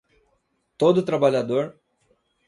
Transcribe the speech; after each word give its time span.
Todo 0.77 1.05
trabalhador 1.05 1.79